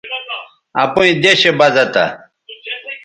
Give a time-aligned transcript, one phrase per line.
[0.83, 2.05] اپئیں دیشےبزہ تھہ